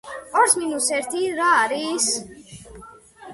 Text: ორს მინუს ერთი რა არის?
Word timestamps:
ორს 0.39 0.55
მინუს 0.61 0.87
ერთი 0.99 1.21
რა 1.41 1.51
არის? 1.59 2.09